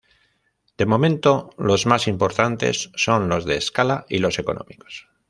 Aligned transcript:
De 0.79 0.87
momento, 0.87 1.51
los 1.59 1.85
más 1.85 2.07
importantes 2.07 2.89
son 2.95 3.29
los 3.29 3.45
de 3.45 3.57
escala 3.57 4.07
y 4.09 4.17
los 4.17 4.39
económicos. 4.39 5.07